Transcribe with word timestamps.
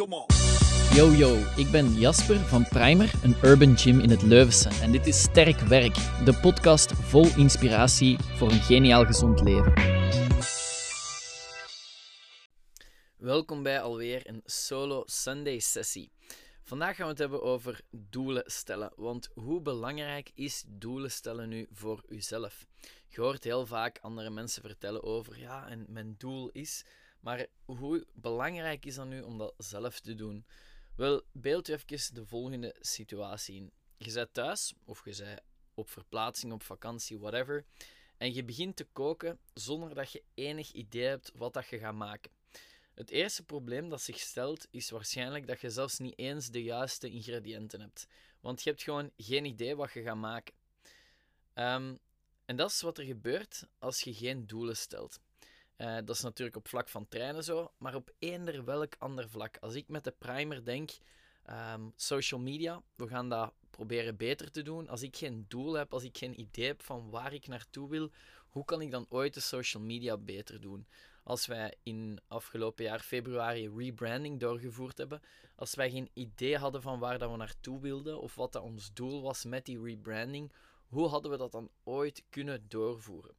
come 0.00 0.14
on. 0.14 0.26
Yo 0.94 1.12
yo, 1.12 1.36
ik 1.56 1.70
ben 1.70 1.92
Jasper 1.92 2.38
van 2.38 2.68
Primer, 2.68 3.12
een 3.22 3.36
urban 3.42 3.78
gym 3.78 4.00
in 4.00 4.10
het 4.10 4.22
Leuvense. 4.22 4.68
En 4.82 4.92
dit 4.92 5.06
is 5.06 5.22
Sterk 5.22 5.60
Werk, 5.60 5.94
de 6.24 6.38
podcast 6.40 6.92
vol 6.92 7.26
inspiratie 7.36 8.18
voor 8.18 8.50
een 8.50 8.60
geniaal 8.60 9.04
gezond 9.04 9.40
leven. 9.40 9.72
Welkom 13.16 13.62
bij 13.62 13.80
alweer 13.80 14.28
een 14.28 14.42
solo 14.44 15.02
Sunday 15.06 15.58
sessie. 15.58 16.10
Vandaag 16.62 16.96
gaan 16.96 17.04
we 17.04 17.10
het 17.10 17.20
hebben 17.20 17.42
over 17.42 17.80
doelen 17.90 18.42
stellen. 18.46 18.92
Want 18.96 19.28
hoe 19.34 19.60
belangrijk 19.60 20.30
is 20.34 20.64
doelen 20.66 21.10
stellen 21.10 21.48
nu 21.48 21.66
voor 21.72 22.02
uzelf? 22.08 22.66
Je 23.08 23.20
hoort 23.20 23.44
heel 23.44 23.66
vaak 23.66 23.98
andere 24.00 24.30
mensen 24.30 24.62
vertellen 24.62 25.02
over, 25.02 25.38
ja, 25.38 25.68
en 25.68 25.86
mijn 25.88 26.14
doel 26.18 26.48
is. 26.52 26.84
Maar 27.20 27.46
hoe 27.64 28.06
belangrijk 28.12 28.86
is 28.86 28.94
dat 28.94 29.06
nu 29.06 29.20
om 29.20 29.38
dat 29.38 29.54
zelf 29.56 30.00
te 30.00 30.14
doen? 30.14 30.46
Wel, 30.96 31.22
beeld 31.32 31.66
je 31.66 31.72
even 31.72 32.14
de 32.14 32.26
volgende 32.26 32.76
situatie 32.80 33.56
in. 33.56 33.72
Je 33.96 34.12
bent 34.12 34.34
thuis, 34.34 34.74
of 34.84 35.04
je 35.04 35.16
bent 35.16 35.40
op 35.74 35.90
verplaatsing, 35.90 36.52
op 36.52 36.62
vakantie, 36.62 37.18
whatever. 37.18 37.64
En 38.16 38.34
je 38.34 38.44
begint 38.44 38.76
te 38.76 38.84
koken 38.84 39.38
zonder 39.54 39.94
dat 39.94 40.12
je 40.12 40.22
enig 40.34 40.72
idee 40.72 41.06
hebt 41.06 41.32
wat 41.34 41.52
dat 41.52 41.68
je 41.68 41.78
gaat 41.78 41.94
maken. 41.94 42.30
Het 42.94 43.10
eerste 43.10 43.42
probleem 43.42 43.88
dat 43.88 44.02
zich 44.02 44.18
stelt 44.18 44.66
is 44.70 44.90
waarschijnlijk 44.90 45.46
dat 45.46 45.60
je 45.60 45.70
zelfs 45.70 45.98
niet 45.98 46.18
eens 46.18 46.50
de 46.50 46.62
juiste 46.62 47.10
ingrediënten 47.10 47.80
hebt. 47.80 48.06
Want 48.40 48.62
je 48.62 48.70
hebt 48.70 48.82
gewoon 48.82 49.10
geen 49.16 49.44
idee 49.44 49.76
wat 49.76 49.92
je 49.92 50.02
gaat 50.02 50.16
maken. 50.16 50.54
Um, 51.54 51.98
en 52.44 52.56
dat 52.56 52.70
is 52.70 52.80
wat 52.80 52.98
er 52.98 53.04
gebeurt 53.04 53.66
als 53.78 54.00
je 54.00 54.14
geen 54.14 54.46
doelen 54.46 54.76
stelt. 54.76 55.20
Uh, 55.80 55.94
dat 55.94 56.16
is 56.16 56.20
natuurlijk 56.20 56.56
op 56.56 56.68
vlak 56.68 56.88
van 56.88 57.08
trainen 57.08 57.44
zo, 57.44 57.72
maar 57.78 57.94
op 57.94 58.12
eender 58.18 58.64
welk 58.64 58.94
ander 58.98 59.28
vlak. 59.28 59.56
Als 59.60 59.74
ik 59.74 59.88
met 59.88 60.04
de 60.04 60.14
primer 60.18 60.64
denk, 60.64 60.90
um, 61.50 61.92
social 61.96 62.40
media, 62.40 62.82
we 62.94 63.08
gaan 63.08 63.28
dat 63.28 63.52
proberen 63.70 64.16
beter 64.16 64.50
te 64.50 64.62
doen. 64.62 64.88
Als 64.88 65.02
ik 65.02 65.16
geen 65.16 65.44
doel 65.48 65.72
heb, 65.72 65.92
als 65.92 66.04
ik 66.04 66.18
geen 66.18 66.40
idee 66.40 66.66
heb 66.66 66.82
van 66.82 67.10
waar 67.10 67.32
ik 67.32 67.46
naartoe 67.46 67.88
wil, 67.88 68.10
hoe 68.48 68.64
kan 68.64 68.80
ik 68.80 68.90
dan 68.90 69.06
ooit 69.08 69.34
de 69.34 69.40
social 69.40 69.82
media 69.82 70.16
beter 70.16 70.60
doen? 70.60 70.86
Als 71.24 71.46
wij 71.46 71.74
in 71.82 72.20
afgelopen 72.28 72.84
jaar 72.84 73.00
februari 73.00 73.70
rebranding 73.76 74.40
doorgevoerd 74.40 74.98
hebben, 74.98 75.22
als 75.56 75.74
wij 75.74 75.90
geen 75.90 76.10
idee 76.12 76.56
hadden 76.56 76.82
van 76.82 76.98
waar 76.98 77.18
dat 77.18 77.30
we 77.30 77.36
naartoe 77.36 77.80
wilden 77.80 78.20
of 78.20 78.34
wat 78.34 78.52
dat 78.52 78.62
ons 78.62 78.92
doel 78.92 79.22
was 79.22 79.44
met 79.44 79.64
die 79.64 79.82
rebranding, 79.82 80.52
hoe 80.86 81.08
hadden 81.08 81.30
we 81.30 81.36
dat 81.36 81.52
dan 81.52 81.70
ooit 81.84 82.24
kunnen 82.30 82.64
doorvoeren? 82.68 83.34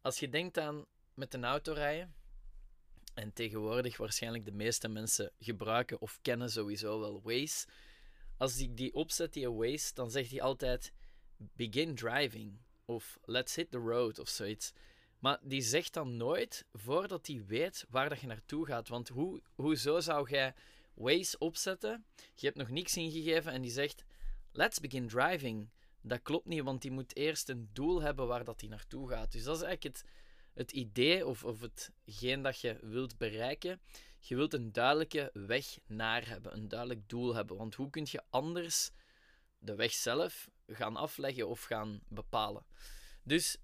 Als 0.00 0.18
je 0.18 0.28
denkt 0.28 0.58
aan 0.58 0.84
met 1.14 1.34
een 1.34 1.44
auto 1.44 1.72
rijden, 1.72 2.14
en 3.14 3.32
tegenwoordig 3.32 3.96
waarschijnlijk 3.96 4.44
de 4.44 4.52
meeste 4.52 4.88
mensen 4.88 5.32
gebruiken 5.38 6.00
of 6.00 6.18
kennen 6.22 6.50
sowieso 6.50 7.00
wel 7.00 7.20
Waze. 7.22 7.66
Als 8.36 8.58
ik 8.58 8.76
die 8.76 8.94
opzet, 8.94 9.32
die 9.32 9.50
Waze, 9.50 9.94
dan 9.94 10.10
zegt 10.10 10.30
hij 10.30 10.42
altijd 10.42 10.92
begin 11.36 11.94
driving 11.94 12.58
of 12.84 13.18
let's 13.24 13.54
hit 13.54 13.70
the 13.70 13.78
road 13.78 14.18
of 14.18 14.28
zoiets. 14.28 14.72
Maar 15.18 15.38
die 15.42 15.62
zegt 15.62 15.92
dan 15.92 16.16
nooit 16.16 16.64
voordat 16.72 17.26
hij 17.26 17.44
weet 17.46 17.84
waar 17.88 18.08
dat 18.08 18.20
je 18.20 18.26
naartoe 18.26 18.66
gaat. 18.66 18.88
Want 18.88 19.08
hoe, 19.08 19.42
hoezo 19.54 20.00
zou 20.00 20.30
jij 20.30 20.54
Waze 20.94 21.38
opzetten? 21.38 22.04
Je 22.34 22.46
hebt 22.46 22.58
nog 22.58 22.68
niks 22.68 22.96
ingegeven 22.96 23.52
en 23.52 23.62
die 23.62 23.70
zegt 23.70 24.04
let's 24.52 24.80
begin 24.80 25.08
driving. 25.08 25.70
Dat 26.00 26.22
klopt 26.22 26.46
niet, 26.46 26.62
want 26.62 26.82
die 26.82 26.90
moet 26.90 27.16
eerst 27.16 27.48
een 27.48 27.70
doel 27.72 28.02
hebben 28.02 28.26
waar 28.26 28.44
dat 28.44 28.60
hij 28.60 28.70
naartoe 28.70 29.08
gaat. 29.08 29.32
Dus 29.32 29.42
dat 29.42 29.56
is 29.56 29.62
eigenlijk 29.62 29.96
het, 29.96 30.10
het 30.54 30.72
idee 30.72 31.26
of, 31.26 31.44
of 31.44 31.60
hetgeen 31.60 32.42
dat 32.42 32.60
je 32.60 32.78
wilt 32.82 33.18
bereiken. 33.18 33.80
Je 34.18 34.36
wilt 34.36 34.54
een 34.54 34.72
duidelijke 34.72 35.30
weg 35.32 35.78
naar 35.86 36.28
hebben, 36.28 36.54
een 36.54 36.68
duidelijk 36.68 37.08
doel 37.08 37.34
hebben. 37.34 37.56
Want 37.56 37.74
hoe 37.74 37.90
kun 37.90 38.06
je 38.10 38.22
anders 38.30 38.90
de 39.58 39.74
weg 39.74 39.92
zelf 39.92 40.50
gaan 40.66 40.96
afleggen 40.96 41.48
of 41.48 41.62
gaan 41.62 42.00
bepalen? 42.08 42.66
Dus 43.22 43.56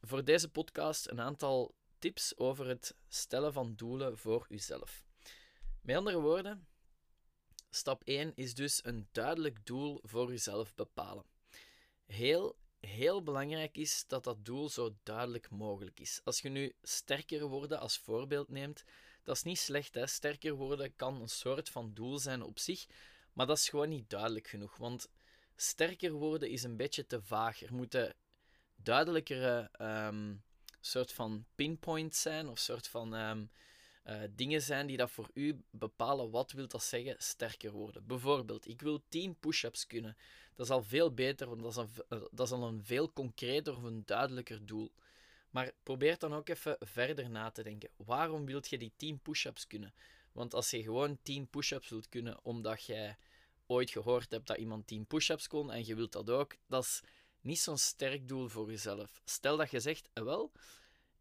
voor 0.00 0.24
deze 0.24 0.48
podcast 0.48 1.10
een 1.10 1.20
aantal 1.20 1.74
tips 1.98 2.36
over 2.36 2.66
het 2.66 2.94
stellen 3.08 3.52
van 3.52 3.74
doelen 3.74 4.18
voor 4.18 4.46
uzelf. 4.48 5.04
Met 5.80 5.96
andere 5.96 6.20
woorden, 6.20 6.66
stap 7.70 8.02
1 8.04 8.32
is 8.34 8.54
dus 8.54 8.84
een 8.84 9.08
duidelijk 9.12 9.66
doel 9.66 10.00
voor 10.02 10.32
uzelf 10.32 10.74
bepalen. 10.74 11.24
Heel, 12.06 12.56
heel 12.80 13.22
belangrijk 13.22 13.76
is 13.76 14.04
dat 14.06 14.24
dat 14.24 14.44
doel 14.44 14.68
zo 14.68 14.94
duidelijk 15.02 15.50
mogelijk 15.50 16.00
is. 16.00 16.20
Als 16.24 16.40
je 16.40 16.48
nu 16.48 16.72
sterker 16.82 17.46
worden 17.46 17.80
als 17.80 17.98
voorbeeld 17.98 18.48
neemt, 18.48 18.84
dat 19.24 19.36
is 19.36 19.42
niet 19.42 19.58
slecht. 19.58 19.94
Hè? 19.94 20.06
Sterker 20.06 20.54
worden 20.54 20.96
kan 20.96 21.20
een 21.20 21.28
soort 21.28 21.68
van 21.68 21.94
doel 21.94 22.18
zijn 22.18 22.42
op 22.42 22.58
zich, 22.58 22.86
maar 23.32 23.46
dat 23.46 23.58
is 23.58 23.68
gewoon 23.68 23.88
niet 23.88 24.10
duidelijk 24.10 24.46
genoeg. 24.46 24.76
Want 24.76 25.08
sterker 25.56 26.12
worden 26.12 26.50
is 26.50 26.62
een 26.62 26.76
beetje 26.76 27.06
te 27.06 27.22
vaag. 27.22 27.62
Er 27.62 27.74
moeten 27.74 28.14
duidelijkere 28.76 29.70
um, 29.80 30.42
soort 30.80 31.12
van 31.12 31.46
pinpoints 31.54 32.20
zijn 32.20 32.48
of 32.48 32.58
soort 32.58 32.88
van 32.88 33.14
um, 33.14 33.50
uh, 34.04 34.20
dingen 34.30 34.62
zijn 34.62 34.86
die 34.86 34.96
dat 34.96 35.10
voor 35.10 35.30
u 35.34 35.60
bepalen 35.70 36.30
wat 36.30 36.52
wil 36.52 36.68
dat 36.68 36.82
zeggen 36.82 37.14
sterker 37.18 37.72
worden. 37.72 38.06
Bijvoorbeeld, 38.06 38.68
ik 38.68 38.80
wil 38.80 39.02
10 39.08 39.36
push-ups 39.38 39.86
kunnen. 39.86 40.16
Dat 40.54 40.66
is 40.66 40.72
al 40.72 40.82
veel 40.82 41.14
beter, 41.14 41.48
want 41.48 41.62
dat 41.62 41.70
is, 41.70 41.76
een, 41.76 42.04
eh, 42.08 42.22
dat 42.30 42.46
is 42.46 42.52
al 42.52 42.62
een 42.62 42.84
veel 42.84 43.12
concreter 43.12 43.76
of 43.76 43.82
een 43.82 44.02
duidelijker 44.04 44.66
doel. 44.66 44.92
Maar 45.50 45.72
probeer 45.82 46.18
dan 46.18 46.34
ook 46.34 46.48
even 46.48 46.76
verder 46.80 47.30
na 47.30 47.50
te 47.50 47.62
denken. 47.62 47.90
Waarom 47.96 48.46
wilt 48.46 48.68
je 48.68 48.78
die 48.78 48.92
10 48.96 49.20
push-ups 49.20 49.66
kunnen? 49.66 49.94
Want 50.32 50.54
als 50.54 50.70
je 50.70 50.82
gewoon 50.82 51.18
10 51.22 51.48
push-ups 51.48 51.88
wilt 51.88 52.08
kunnen 52.08 52.44
omdat 52.44 52.84
jij 52.84 53.16
ooit 53.66 53.90
gehoord 53.90 54.30
hebt 54.30 54.46
dat 54.46 54.56
iemand 54.56 54.86
10 54.86 55.06
push-ups 55.06 55.48
kon 55.48 55.72
en 55.72 55.86
je 55.86 55.94
wilt 55.94 56.12
dat 56.12 56.30
ook, 56.30 56.56
dat 56.66 56.84
is 56.84 57.02
niet 57.40 57.58
zo'n 57.58 57.78
sterk 57.78 58.28
doel 58.28 58.48
voor 58.48 58.70
jezelf. 58.70 59.20
Stel 59.24 59.56
dat 59.56 59.70
je 59.70 59.80
zegt, 59.80 60.08
eh, 60.12 60.24
wel, 60.24 60.52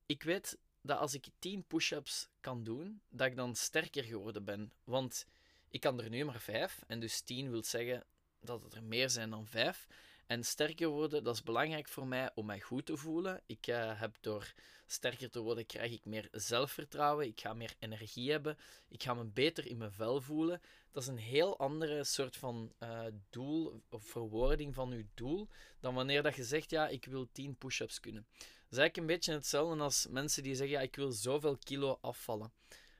ik 0.05 0.23
weet 0.23 0.57
dat 0.81 0.97
als 0.97 1.13
ik 1.13 1.27
10 1.39 1.63
push-ups 1.63 2.27
kan 2.39 2.63
doen, 2.63 3.01
dat 3.09 3.27
ik 3.27 3.35
dan 3.35 3.55
sterker 3.55 4.03
geworden 4.03 4.43
ben. 4.43 4.71
Want 4.83 5.25
ik 5.69 5.81
kan 5.81 6.01
er 6.01 6.09
nu 6.09 6.25
maar 6.25 6.41
5 6.41 6.83
en 6.87 6.99
dus 6.99 7.21
10 7.21 7.49
wil 7.49 7.63
zeggen 7.63 8.03
dat 8.39 8.63
het 8.63 8.73
er 8.73 8.83
meer 8.83 9.09
zijn 9.09 9.29
dan 9.29 9.47
5. 9.47 9.87
En 10.29 10.43
sterker 10.43 10.87
worden, 10.87 11.23
dat 11.23 11.35
is 11.35 11.43
belangrijk 11.43 11.87
voor 11.87 12.07
mij 12.07 12.31
om 12.35 12.45
mij 12.45 12.59
goed 12.59 12.85
te 12.85 12.97
voelen. 12.97 13.41
Ik 13.45 13.67
uh, 13.67 13.99
heb 13.99 14.15
door 14.21 14.53
sterker 14.87 15.29
te 15.29 15.39
worden, 15.39 15.65
krijg 15.65 15.91
ik 15.91 16.05
meer 16.05 16.27
zelfvertrouwen. 16.31 17.25
Ik 17.27 17.41
ga 17.41 17.53
meer 17.53 17.73
energie 17.79 18.31
hebben. 18.31 18.57
Ik 18.87 19.03
ga 19.03 19.13
me 19.13 19.23
beter 19.23 19.67
in 19.67 19.77
mijn 19.77 19.91
vel 19.91 20.21
voelen. 20.21 20.61
Dat 20.91 21.03
is 21.03 21.09
een 21.09 21.17
heel 21.17 21.59
andere 21.59 22.03
soort 22.03 22.37
van 22.37 22.73
uh, 22.83 23.05
doel 23.29 23.81
of 23.89 24.03
verwoording 24.03 24.75
van 24.75 24.89
je 24.89 25.05
doel 25.13 25.47
dan 25.79 25.93
wanneer 25.93 26.23
dat 26.23 26.35
je 26.35 26.43
zegt, 26.43 26.69
ja, 26.69 26.87
ik 26.87 27.05
wil 27.05 27.29
10 27.31 27.55
push-ups 27.55 27.99
kunnen. 27.99 28.25
Dat 28.31 28.71
is 28.71 28.77
eigenlijk 28.77 28.97
een 28.97 29.15
beetje 29.15 29.33
hetzelfde 29.33 29.83
als 29.83 30.07
mensen 30.09 30.43
die 30.43 30.55
zeggen, 30.55 30.77
ja, 30.77 30.81
ik 30.83 30.95
wil 30.95 31.11
zoveel 31.11 31.57
kilo 31.57 31.97
afvallen. 32.01 32.51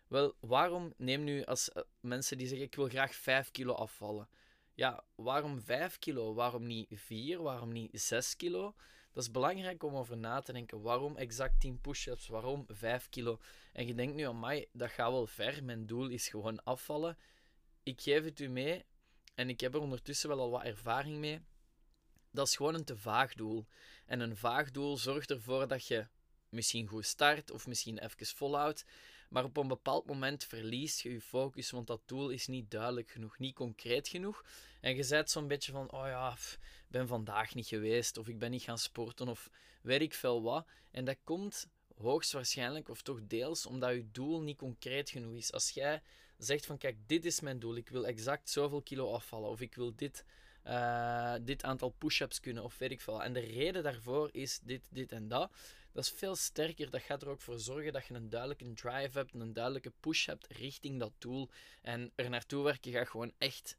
Wel, 0.08 0.36
waarom 0.40 0.94
neem 0.98 1.24
nu 1.24 1.44
als 1.44 1.70
uh, 1.76 1.84
mensen 2.00 2.38
die 2.38 2.48
zeggen, 2.48 2.66
ik 2.66 2.76
wil 2.76 2.88
graag 2.88 3.16
5 3.16 3.52
kilo 3.52 3.74
afvallen 3.74 4.28
ja, 4.80 5.04
waarom 5.16 5.62
5 5.62 6.00
kilo? 6.00 6.34
Waarom 6.34 6.68
niet 6.68 6.88
4? 6.92 7.42
Waarom 7.42 7.72
niet 7.72 8.02
6 8.02 8.36
kilo? 8.36 8.76
Dat 9.14 9.24
is 9.24 9.32
belangrijk 9.32 9.84
om 9.84 9.96
over 9.96 10.18
na 10.18 10.42
te 10.42 10.54
denken. 10.54 10.82
Waarom 10.82 11.18
exact 11.18 11.60
10 11.60 11.82
push-ups? 11.82 12.28
Waarom 12.28 12.66
5 12.68 13.10
kilo? 13.10 13.40
En 13.74 13.88
je 13.88 13.94
denkt 13.94 14.16
nu 14.16 14.24
aan 14.24 14.40
mij, 14.40 14.68
dat 14.72 14.90
gaat 14.90 15.12
wel 15.12 15.28
ver. 15.28 15.64
Mijn 15.64 15.86
doel 15.86 16.08
is 16.08 16.28
gewoon 16.28 16.64
afvallen. 16.64 17.18
Ik 17.84 18.02
geef 18.02 18.24
het 18.24 18.40
u 18.40 18.48
mee 18.48 18.86
en 19.36 19.50
ik 19.50 19.60
heb 19.60 19.74
er 19.74 19.80
ondertussen 19.80 20.30
wel 20.30 20.40
al 20.40 20.50
wat 20.50 20.64
ervaring 20.64 21.18
mee. 21.18 21.42
Dat 22.32 22.48
is 22.48 22.56
gewoon 22.56 22.74
een 22.76 22.86
te 22.86 22.98
vaag 22.98 23.34
doel. 23.34 23.66
En 24.06 24.20
een 24.20 24.38
vaag 24.38 24.72
doel 24.72 24.98
zorgt 24.98 25.30
ervoor 25.30 25.68
dat 25.68 25.88
je 25.88 26.08
misschien 26.50 26.88
goed 26.88 27.06
start 27.06 27.52
of 27.52 27.68
misschien 27.68 27.98
even 27.98 28.26
volhoudt. 28.26 28.86
Maar 29.30 29.44
op 29.44 29.58
een 29.58 29.68
bepaald 29.68 30.06
moment 30.06 30.44
verlies 30.44 31.02
je 31.02 31.12
je 31.12 31.22
focus, 31.22 31.72
want 31.72 31.88
dat 31.88 32.02
doel 32.06 32.30
is 32.30 32.48
niet 32.48 32.72
duidelijk 32.72 33.10
genoeg, 33.10 33.40
niet 33.40 33.56
concreet 33.56 34.08
genoeg. 34.08 34.44
En 34.82 34.96
je 34.96 35.04
zet 35.04 35.32
zo'n 35.32 35.48
beetje 35.48 35.72
van, 35.72 35.92
oh 35.92 36.06
ja, 36.06 36.32
ik 36.32 36.60
ben 36.88 37.08
vandaag 37.08 37.56
niet 37.56 37.68
geweest, 37.68 38.18
of 38.18 38.28
ik 38.28 38.40
ben 38.40 38.52
niet 38.52 38.62
gaan 38.62 38.78
sporten, 38.78 39.28
of 39.28 39.50
weet 39.82 40.02
ik 40.02 40.14
veel 40.14 40.42
wat. 40.42 40.68
En 40.92 41.06
dat 41.06 41.18
komt 41.24 41.68
hoogstwaarschijnlijk, 41.98 42.90
of 42.90 43.02
toch 43.02 43.20
deels, 43.24 43.66
omdat 43.66 43.94
je 43.94 44.12
doel 44.12 44.42
niet 44.42 44.58
concreet 44.58 45.10
genoeg 45.10 45.36
is. 45.36 45.54
Als 45.54 45.70
jij 45.70 46.02
zegt 46.38 46.66
van, 46.66 46.78
kijk, 46.78 46.98
dit 47.08 47.26
is 47.26 47.40
mijn 47.40 47.60
doel, 47.60 47.76
ik 47.76 47.90
wil 47.90 48.06
exact 48.06 48.50
zoveel 48.50 48.82
kilo 48.82 49.14
afvallen, 49.14 49.50
of 49.50 49.62
ik 49.62 49.76
wil 49.76 49.96
dit, 49.96 50.26
uh, 50.70 51.34
dit 51.42 51.64
aantal 51.64 51.90
push-ups 51.90 52.40
kunnen, 52.40 52.64
of 52.64 52.78
weet 52.78 52.92
ik 52.92 53.02
veel. 53.02 53.24
En 53.24 53.34
de 53.34 53.40
reden 53.40 53.84
daarvoor 53.84 54.30
is 54.32 54.60
dit, 54.64 54.88
dit 54.90 55.12
en 55.12 55.28
dat 55.28 55.52
dat 55.92 56.04
is 56.04 56.10
veel 56.10 56.36
sterker. 56.36 56.90
Dat 56.90 57.02
gaat 57.02 57.22
er 57.22 57.30
ook 57.30 57.42
voor 57.42 57.60
zorgen 57.60 57.94
dat 57.94 58.06
je 58.06 58.14
een 58.14 58.30
duidelijke 58.30 58.74
drive 58.74 59.18
hebt, 59.18 59.34
een 59.34 59.54
duidelijke 59.54 59.92
push 60.00 60.26
hebt 60.26 60.48
richting 60.48 61.00
dat 61.00 61.12
doel. 61.18 61.50
En 61.82 62.12
er 62.16 62.30
naartoe 62.30 62.64
werken 62.64 62.92
gaat 62.92 63.08
gewoon 63.08 63.32
echt 63.38 63.78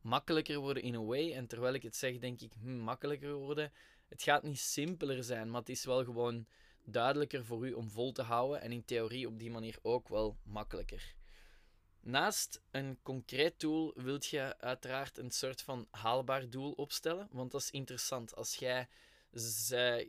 makkelijker 0.00 0.58
worden 0.58 0.82
in 0.82 0.94
a 0.94 1.02
way. 1.02 1.32
En 1.32 1.46
terwijl 1.46 1.74
ik 1.74 1.82
het 1.82 1.96
zeg, 1.96 2.18
denk 2.18 2.40
ik, 2.40 2.52
hm, 2.60 2.78
makkelijker 2.78 3.34
worden. 3.34 3.72
Het 4.08 4.22
gaat 4.22 4.42
niet 4.42 4.58
simpeler 4.58 5.24
zijn, 5.24 5.50
maar 5.50 5.60
het 5.60 5.68
is 5.68 5.84
wel 5.84 6.04
gewoon 6.04 6.46
duidelijker 6.84 7.44
voor 7.44 7.66
u 7.66 7.72
om 7.72 7.90
vol 7.90 8.12
te 8.12 8.22
houden. 8.22 8.60
En 8.60 8.72
in 8.72 8.84
theorie 8.84 9.26
op 9.26 9.38
die 9.38 9.50
manier 9.50 9.78
ook 9.82 10.08
wel 10.08 10.36
makkelijker. 10.42 11.14
Naast 12.00 12.60
een 12.70 12.98
concreet 13.02 13.60
doel 13.60 13.92
wilt 13.96 14.26
je 14.26 14.58
uiteraard 14.58 15.18
een 15.18 15.30
soort 15.30 15.62
van 15.62 15.86
haalbaar 15.90 16.50
doel 16.50 16.72
opstellen. 16.72 17.28
Want 17.30 17.50
dat 17.50 17.60
is 17.60 17.70
interessant. 17.70 18.36
Als 18.36 18.54
jij 18.54 18.88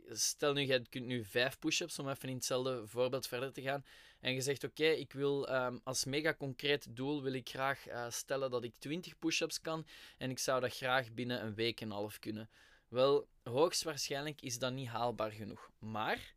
stel 0.08 0.52
nu, 0.52 0.60
je 0.60 0.88
kunt 0.88 1.06
nu 1.06 1.24
vijf 1.24 1.58
push-ups, 1.58 1.98
om 1.98 2.08
even 2.08 2.28
in 2.28 2.34
hetzelfde 2.34 2.86
voorbeeld 2.86 3.26
verder 3.26 3.52
te 3.52 3.62
gaan. 3.62 3.84
En 4.20 4.34
je 4.34 4.40
zegt, 4.40 4.64
oké, 4.64 4.84
ik 4.84 5.12
wil 5.12 5.54
um, 5.54 5.80
als 5.84 6.04
mega 6.04 6.34
concreet 6.34 6.96
doel 6.96 7.22
wil 7.22 7.32
ik 7.32 7.48
graag 7.48 7.88
uh, 7.88 8.10
stellen 8.10 8.50
dat 8.50 8.64
ik 8.64 8.74
20 8.78 9.18
push-ups 9.18 9.60
kan. 9.60 9.86
En 10.18 10.30
ik 10.30 10.38
zou 10.38 10.60
dat 10.60 10.76
graag 10.76 11.12
binnen 11.12 11.44
een 11.44 11.54
week 11.54 11.80
en 11.80 11.86
een 11.86 11.92
half 11.92 12.18
kunnen. 12.18 12.50
Wel, 12.88 13.28
hoogstwaarschijnlijk 13.42 14.42
is 14.42 14.58
dat 14.58 14.72
niet 14.72 14.88
haalbaar 14.88 15.30
genoeg. 15.30 15.70
Maar 15.78 16.34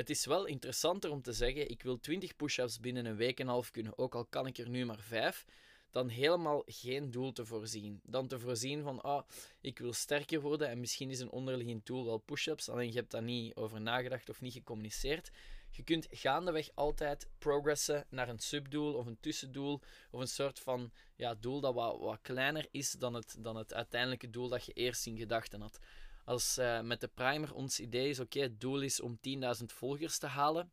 het 0.00 0.10
is 0.10 0.24
wel 0.24 0.46
interessanter 0.46 1.10
om 1.10 1.22
te 1.22 1.32
zeggen: 1.32 1.70
ik 1.70 1.82
wil 1.82 2.00
20 2.00 2.36
push-ups 2.36 2.80
binnen 2.80 3.06
een 3.06 3.16
week 3.16 3.40
en 3.40 3.46
een 3.46 3.52
half 3.52 3.70
kunnen, 3.70 3.98
ook 3.98 4.14
al 4.14 4.24
kan 4.24 4.46
ik 4.46 4.58
er 4.58 4.68
nu 4.68 4.84
maar 4.84 5.00
5. 5.00 5.44
Dan 5.90 6.08
helemaal 6.08 6.62
geen 6.66 7.10
doel 7.10 7.32
te 7.32 7.44
voorzien. 7.44 8.00
Dan 8.04 8.26
te 8.26 8.38
voorzien 8.38 8.82
van, 8.82 9.00
ah, 9.00 9.22
ik 9.60 9.78
wil 9.78 9.92
sterker 9.92 10.40
worden 10.40 10.68
en 10.68 10.80
misschien 10.80 11.10
is 11.10 11.20
een 11.20 11.30
onderliggend 11.30 11.86
doel 11.86 12.04
wel 12.04 12.18
push-ups, 12.18 12.68
alleen 12.68 12.92
je 12.92 12.98
hebt 12.98 13.10
daar 13.10 13.22
niet 13.22 13.54
over 13.54 13.80
nagedacht 13.80 14.28
of 14.28 14.40
niet 14.40 14.52
gecommuniceerd. 14.52 15.30
Je 15.70 15.82
kunt 15.82 16.06
gaandeweg 16.10 16.68
altijd 16.74 17.28
progressen 17.38 18.06
naar 18.08 18.28
een 18.28 18.38
subdoel 18.38 18.94
of 18.94 19.06
een 19.06 19.20
tussendoel 19.20 19.80
of 20.10 20.20
een 20.20 20.28
soort 20.28 20.58
van 20.58 20.92
ja, 21.16 21.34
doel 21.34 21.60
dat 21.60 21.74
wat, 21.74 21.98
wat 21.98 22.18
kleiner 22.22 22.66
is 22.70 22.90
dan 22.90 23.14
het, 23.14 23.36
dan 23.38 23.56
het 23.56 23.74
uiteindelijke 23.74 24.30
doel 24.30 24.48
dat 24.48 24.64
je 24.64 24.72
eerst 24.72 25.06
in 25.06 25.16
gedachten 25.16 25.60
had. 25.60 25.78
Als 26.24 26.58
uh, 26.58 26.80
met 26.80 27.00
de 27.00 27.08
primer 27.08 27.54
ons 27.54 27.80
idee 27.80 28.08
is, 28.08 28.20
oké, 28.20 28.40
het 28.40 28.60
doel 28.60 28.80
is 28.80 29.00
om 29.00 29.18
10.000 29.60 29.64
volgers 29.66 30.18
te 30.18 30.26
halen 30.26 30.70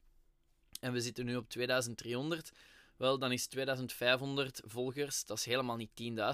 en 0.80 0.94
we 0.94 1.02
zitten 1.02 1.26
nu 1.26 1.36
op 1.36 1.50
2300, 1.50 2.52
wel, 2.98 3.20
dan 3.20 3.32
is 3.32 3.48
2500 3.48 4.62
volgers, 4.66 5.26
dat 5.26 5.38
is 5.38 5.46
helemaal 5.46 5.76
niet 5.76 5.90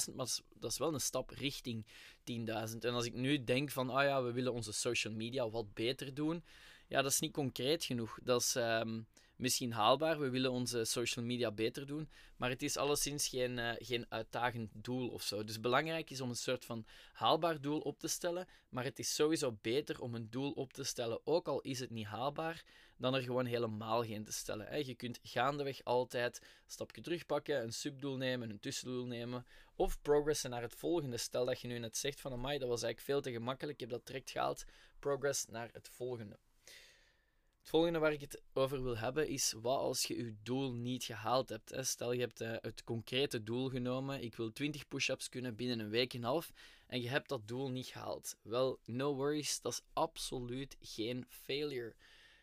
10.000, 0.10 0.16
maar 0.16 0.38
dat 0.54 0.72
is 0.72 0.78
wel 0.78 0.94
een 0.94 1.02
stap 1.02 1.30
richting 1.30 1.86
10.000. 2.18 2.78
En 2.80 2.94
als 2.94 3.06
ik 3.06 3.14
nu 3.14 3.44
denk 3.44 3.72
van, 3.72 3.90
ah 3.90 4.04
ja, 4.04 4.24
we 4.24 4.32
willen 4.32 4.54
onze 4.54 4.74
social 4.74 5.14
media 5.14 5.50
wat 5.50 5.74
beter 5.74 6.14
doen, 6.14 6.44
ja, 6.88 7.02
dat 7.02 7.12
is 7.12 7.20
niet 7.20 7.34
concreet 7.34 7.84
genoeg. 7.84 8.20
Dat 8.24 8.42
is 8.42 8.56
um, 8.56 9.08
misschien 9.44 9.72
haalbaar. 9.72 10.20
We 10.20 10.30
willen 10.30 10.52
onze 10.52 10.86
social 10.86 11.26
media 11.26 11.52
beter 11.52 11.86
doen. 11.86 12.10
Maar 12.38 12.50
het 12.50 12.62
is 12.62 12.78
alleszins 12.78 13.28
geen, 13.28 13.58
uh, 13.58 13.72
geen 13.78 14.06
uitdagend 14.10 14.72
doel 14.74 15.10
of 15.10 15.22
zo. 15.22 15.44
Dus 15.44 15.60
belangrijk 15.60 16.10
is 16.10 16.22
om 16.22 16.30
een 16.30 16.36
soort 16.36 16.66
van 16.66 16.86
haalbaar 17.14 17.62
doel 17.62 17.80
op 17.80 18.00
te 18.00 18.08
stellen. 18.08 18.48
Maar 18.70 18.84
het 18.84 19.00
is 19.00 19.16
sowieso 19.16 19.58
beter 19.62 20.02
om 20.02 20.16
een 20.16 20.30
doel 20.30 20.52
op 20.52 20.74
te 20.74 20.84
stellen, 20.84 21.20
ook 21.24 21.48
al 21.48 21.62
is 21.62 21.80
het 21.80 21.90
niet 21.90 22.06
haalbaar, 22.06 22.64
dan 22.98 23.16
er 23.16 23.22
gewoon 23.22 23.46
helemaal 23.46 24.04
geen 24.04 24.24
te 24.24 24.32
stellen. 24.32 24.68
Hè. 24.68 24.76
Je 24.76 24.96
kunt 24.96 25.20
gaandeweg 25.24 25.84
altijd 25.84 26.40
een 26.42 26.72
stapje 26.72 27.02
terugpakken, 27.02 27.64
een 27.64 27.74
subdoel 27.74 28.18
nemen, 28.18 28.50
een 28.50 28.60
tussendoel 28.60 29.06
nemen. 29.06 29.46
Of 29.76 30.02
progressen 30.02 30.50
naar 30.50 30.62
het 30.62 30.76
volgende. 30.76 31.18
Stel 31.18 31.46
dat 31.46 31.62
je 31.62 31.68
nu 31.68 31.80
net 31.80 31.98
zegt 31.98 32.22
van, 32.22 32.32
amai, 32.32 32.58
dat 32.58 32.70
was 32.70 32.84
eigenlijk 32.84 33.12
veel 33.12 33.22
te 33.22 33.40
gemakkelijk, 33.40 33.74
ik 33.74 33.80
heb 33.80 33.90
dat 33.90 34.08
direct 34.08 34.32
gehaald. 34.32 34.64
Progress 35.00 35.46
naar 35.46 35.70
het 35.74 35.90
volgende. 35.90 36.38
Het 37.64 37.72
volgende 37.72 38.00
waar 38.00 38.12
ik 38.12 38.22
het 38.22 38.42
over 38.54 38.84
wil 38.84 38.98
hebben 38.98 39.28
is 39.28 39.54
wat 39.62 39.78
als 39.78 40.04
je 40.06 40.18
je 40.18 40.36
doel 40.44 40.74
niet 40.74 41.04
gehaald 41.04 41.50
hebt. 41.50 41.74
Stel 41.80 42.12
je 42.12 42.20
hebt 42.20 42.42
uh, 42.42 42.56
het 42.62 42.84
concrete 42.84 43.44
doel 43.44 43.70
genomen, 43.70 44.22
ik 44.22 44.36
wil 44.36 44.52
20 44.52 44.88
push-ups 44.88 45.30
kunnen 45.30 45.56
binnen 45.56 45.80
een 45.80 45.90
week 45.90 46.14
en 46.14 46.20
een 46.20 46.26
half 46.26 46.52
en 46.88 47.02
je 47.02 47.10
hebt 47.10 47.30
dat 47.30 47.48
doel 47.48 47.70
niet 47.70 47.88
gehaald. 47.88 48.38
Wel, 48.42 48.80
no 48.86 49.16
worries, 49.16 49.62
dat 49.62 49.72
is 49.72 49.82
absoluut 49.94 50.78
geen 50.80 51.26
failure. 51.30 51.96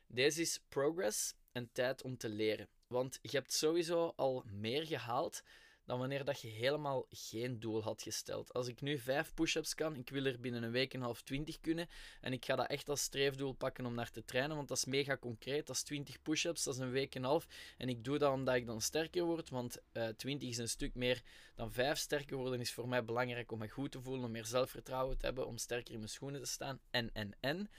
Deze 0.06 0.40
is 0.40 0.60
progress 0.68 1.34
en 1.52 1.72
tijd 1.72 2.02
om 2.02 2.16
te 2.16 2.28
leren. 2.28 2.68
Want 2.86 3.18
je 3.22 3.36
hebt 3.36 3.52
sowieso 3.52 4.12
al 4.16 4.44
meer 4.46 4.86
gehaald 4.86 5.42
dan 5.90 5.98
wanneer 5.98 6.24
dat 6.24 6.40
je 6.40 6.48
helemaal 6.48 7.06
geen 7.10 7.60
doel 7.60 7.82
had 7.82 8.02
gesteld. 8.02 8.52
Als 8.52 8.68
ik 8.68 8.80
nu 8.80 8.98
5 8.98 9.34
push-ups 9.34 9.74
kan, 9.74 9.96
ik 9.96 10.10
wil 10.10 10.24
er 10.24 10.40
binnen 10.40 10.62
een 10.62 10.70
week 10.70 10.94
en 10.94 11.00
half 11.00 11.22
20 11.22 11.60
kunnen. 11.60 11.88
En 12.20 12.32
ik 12.32 12.44
ga 12.44 12.56
dat 12.56 12.66
echt 12.66 12.88
als 12.88 13.02
streefdoel 13.02 13.52
pakken 13.52 13.86
om 13.86 13.94
naar 13.94 14.10
te 14.10 14.24
trainen, 14.24 14.56
want 14.56 14.68
dat 14.68 14.76
is 14.76 14.84
mega 14.84 15.16
concreet. 15.16 15.66
Dat 15.66 15.76
is 15.76 15.82
20 15.82 16.22
push-ups, 16.22 16.64
dat 16.64 16.74
is 16.74 16.80
een 16.80 16.90
week 16.90 17.14
en 17.14 17.24
half. 17.24 17.46
En 17.78 17.88
ik 17.88 18.04
doe 18.04 18.18
dat 18.18 18.32
omdat 18.32 18.54
ik 18.54 18.66
dan 18.66 18.80
sterker 18.80 19.24
word, 19.24 19.50
want 19.50 19.78
uh, 19.92 20.08
eh, 20.08 20.16
20 20.16 20.48
is 20.48 20.58
een 20.58 20.68
stuk 20.68 20.94
meer 20.94 21.22
dan 21.54 21.72
5. 21.72 21.98
Sterker 21.98 22.36
worden 22.36 22.60
is 22.60 22.72
voor 22.72 22.88
mij 22.88 23.04
belangrijk 23.04 23.52
om 23.52 23.58
me 23.58 23.68
goed 23.68 23.92
te 23.92 24.00
voelen, 24.00 24.24
om 24.24 24.30
meer 24.30 24.46
zelfvertrouwen 24.46 25.18
te 25.18 25.26
hebben, 25.26 25.46
om 25.46 25.56
sterker 25.56 25.92
in 25.92 25.98
mijn 25.98 26.10
schoenen 26.10 26.40
te 26.40 26.46
staan. 26.46 26.80
En, 26.90 27.10
en, 27.12 27.32
en. 27.40 27.70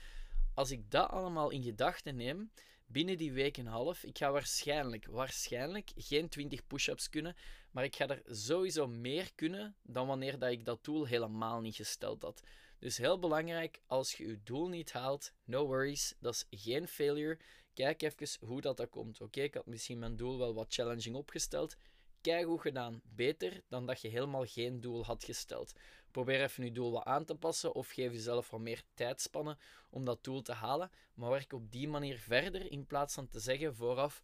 Als 0.54 0.70
ik 0.70 0.90
dat 0.90 1.10
allemaal 1.10 1.50
in 1.50 1.62
gedachten 1.62 2.16
neem, 2.16 2.50
binnen 2.92 3.18
die 3.18 3.32
week 3.32 3.58
en 3.58 3.66
een 3.66 3.72
half, 3.72 4.04
ik 4.04 4.18
ga 4.18 4.32
waarschijnlijk, 4.32 5.06
waarschijnlijk 5.06 5.90
geen 5.96 6.28
20 6.28 6.66
push-ups 6.66 7.08
kunnen, 7.08 7.36
maar 7.70 7.84
ik 7.84 7.96
ga 7.96 8.08
er 8.08 8.22
sowieso 8.26 8.86
meer 8.86 9.34
kunnen 9.34 9.76
dan 9.82 10.06
wanneer 10.06 10.38
dat 10.38 10.50
ik 10.50 10.64
dat 10.64 10.84
doel 10.84 11.06
helemaal 11.06 11.60
niet 11.60 11.76
gesteld 11.76 12.22
had. 12.22 12.42
Dus 12.78 12.96
heel 12.96 13.18
belangrijk, 13.18 13.80
als 13.86 14.14
je 14.14 14.26
je 14.26 14.42
doel 14.42 14.68
niet 14.68 14.92
haalt, 14.92 15.32
no 15.44 15.66
worries, 15.66 16.14
dat 16.20 16.34
is 16.34 16.60
geen 16.62 16.88
failure. 16.88 17.38
Kijk 17.74 18.02
even 18.02 18.46
hoe 18.46 18.60
dat, 18.60 18.76
dat 18.76 18.90
komt. 18.90 19.20
Oké, 19.20 19.40
ik 19.40 19.54
had 19.54 19.66
misschien 19.66 19.98
mijn 19.98 20.16
doel 20.16 20.38
wel 20.38 20.54
wat 20.54 20.74
challenging 20.74 21.16
opgesteld. 21.16 21.76
Hoe 22.24 22.60
gedaan. 22.60 23.00
Beter 23.04 23.62
dan 23.68 23.86
dat 23.86 24.00
je 24.00 24.08
helemaal 24.08 24.44
geen 24.44 24.80
doel 24.80 25.04
had 25.04 25.24
gesteld. 25.24 25.72
Probeer 26.10 26.42
even 26.42 26.64
je 26.64 26.72
doel 26.72 26.90
wat 26.90 27.04
aan 27.04 27.24
te 27.24 27.34
passen 27.34 27.74
of 27.74 27.90
geef 27.90 28.12
jezelf 28.12 28.50
wat 28.50 28.60
meer 28.60 28.82
tijdspannen 28.94 29.58
om 29.90 30.04
dat 30.04 30.24
doel 30.24 30.42
te 30.42 30.52
halen. 30.52 30.90
Maar 31.14 31.30
werk 31.30 31.52
op 31.52 31.72
die 31.72 31.88
manier 31.88 32.18
verder 32.18 32.70
in 32.70 32.86
plaats 32.86 33.14
van 33.14 33.28
te 33.28 33.40
zeggen 33.40 33.74
vooraf 33.74 34.22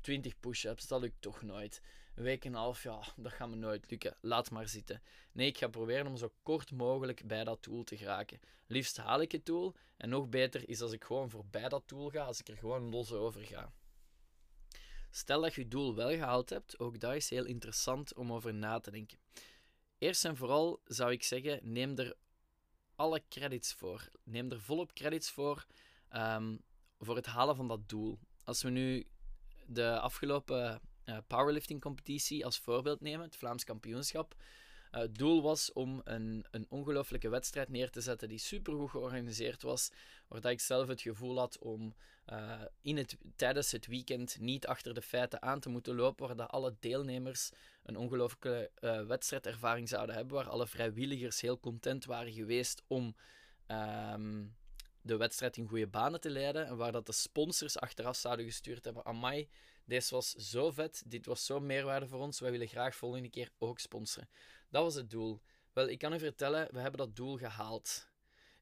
20 0.00 0.40
push-ups, 0.40 0.86
dat 0.86 1.00
lukt 1.00 1.20
toch 1.22 1.42
nooit. 1.42 1.80
Een 2.14 2.22
week 2.22 2.44
en 2.44 2.54
half, 2.54 2.82
ja, 2.82 3.02
dat 3.16 3.32
gaat 3.32 3.48
me 3.48 3.56
nooit 3.56 3.90
lukken. 3.90 4.16
Laat 4.20 4.50
maar 4.50 4.68
zitten. 4.68 5.02
Nee, 5.32 5.46
ik 5.46 5.58
ga 5.58 5.68
proberen 5.68 6.06
om 6.06 6.16
zo 6.16 6.32
kort 6.42 6.72
mogelijk 6.72 7.26
bij 7.26 7.44
dat 7.44 7.64
doel 7.64 7.84
te 7.84 7.96
geraken. 7.96 8.40
Liefst 8.66 8.96
haal 8.96 9.20
ik 9.20 9.32
het 9.32 9.46
doel. 9.46 9.74
En 9.96 10.08
nog 10.08 10.28
beter 10.28 10.68
is 10.68 10.80
als 10.80 10.92
ik 10.92 11.04
gewoon 11.04 11.30
voorbij 11.30 11.68
dat 11.68 11.88
doel 11.88 12.10
ga, 12.10 12.24
als 12.24 12.40
ik 12.40 12.48
er 12.48 12.56
gewoon 12.56 12.90
los 12.90 13.12
over 13.12 13.40
ga. 13.40 13.72
Stel 15.10 15.40
dat 15.40 15.54
je 15.54 15.60
je 15.60 15.68
doel 15.68 15.94
wel 15.94 16.10
gehaald 16.10 16.50
hebt, 16.50 16.78
ook 16.78 17.00
dat 17.00 17.14
is 17.14 17.30
heel 17.30 17.44
interessant 17.44 18.14
om 18.14 18.32
over 18.32 18.54
na 18.54 18.78
te 18.78 18.90
denken. 18.90 19.18
Eerst 19.98 20.24
en 20.24 20.36
vooral 20.36 20.80
zou 20.84 21.12
ik 21.12 21.22
zeggen, 21.22 21.60
neem 21.62 21.98
er 21.98 22.16
alle 22.94 23.22
credits 23.28 23.72
voor. 23.72 24.08
Neem 24.24 24.50
er 24.50 24.60
volop 24.60 24.92
credits 24.92 25.30
voor 25.30 25.66
um, 26.12 26.62
voor 26.98 27.16
het 27.16 27.26
halen 27.26 27.56
van 27.56 27.68
dat 27.68 27.88
doel. 27.88 28.18
Als 28.44 28.62
we 28.62 28.70
nu 28.70 29.06
de 29.66 30.00
afgelopen 30.00 30.80
uh, 31.04 31.18
powerlifting 31.26 31.80
competitie 31.80 32.44
als 32.44 32.58
voorbeeld 32.58 33.00
nemen, 33.00 33.26
het 33.26 33.36
Vlaams 33.36 33.64
kampioenschap. 33.64 34.34
Uh, 34.92 35.00
het 35.00 35.18
doel 35.18 35.42
was 35.42 35.72
om 35.72 36.00
een, 36.04 36.44
een 36.50 36.66
ongelooflijke 36.68 37.28
wedstrijd 37.28 37.68
neer 37.68 37.90
te 37.90 38.00
zetten 38.00 38.28
die 38.28 38.38
supergoed 38.38 38.90
georganiseerd 38.90 39.62
was, 39.62 39.90
waar 40.28 40.50
ik 40.50 40.60
zelf 40.60 40.88
het 40.88 41.00
gevoel 41.00 41.38
had 41.38 41.58
om 41.58 41.94
uh, 42.32 42.60
in 42.80 42.96
het, 42.96 43.16
tijdens 43.36 43.72
het 43.72 43.86
weekend 43.86 44.40
niet 44.40 44.66
achter 44.66 44.94
de 44.94 45.02
feiten 45.02 45.42
aan 45.42 45.60
te 45.60 45.68
moeten 45.68 45.94
lopen, 45.94 46.26
waar 46.26 46.36
dat 46.36 46.50
alle 46.50 46.76
deelnemers 46.80 47.50
een 47.82 47.96
ongelooflijke 47.96 48.70
uh, 48.80 49.06
wedstrijdervaring 49.06 49.88
zouden 49.88 50.14
hebben, 50.14 50.34
waar 50.34 50.48
alle 50.48 50.66
vrijwilligers 50.66 51.40
heel 51.40 51.60
content 51.60 52.04
waren 52.04 52.32
geweest 52.32 52.82
om 52.86 53.14
um, 53.68 54.56
de 55.02 55.16
wedstrijd 55.16 55.56
in 55.56 55.68
goede 55.68 55.86
banen 55.86 56.20
te 56.20 56.30
leiden, 56.30 56.66
en 56.66 56.76
waar 56.76 56.92
dat 56.92 57.06
de 57.06 57.12
sponsors 57.12 57.78
achteraf 57.78 58.16
zouden 58.16 58.44
gestuurd 58.44 58.84
hebben, 58.84 59.04
amai, 59.04 59.48
deze 59.84 60.14
was 60.14 60.30
zo 60.30 60.70
vet, 60.70 61.02
dit 61.06 61.26
was 61.26 61.44
zo 61.46 61.60
meerwaarde 61.60 62.06
voor 62.06 62.20
ons, 62.20 62.40
wij 62.40 62.50
willen 62.50 62.68
graag 62.68 62.96
volgende 62.96 63.30
keer 63.30 63.50
ook 63.58 63.78
sponsoren. 63.78 64.28
Dat 64.70 64.82
was 64.82 64.94
het 64.94 65.10
doel. 65.10 65.40
Wel, 65.72 65.88
ik 65.88 65.98
kan 65.98 66.12
u 66.12 66.18
vertellen, 66.18 66.68
we 66.72 66.78
hebben 66.78 66.98
dat 67.00 67.16
doel 67.16 67.36
gehaald. 67.36 68.08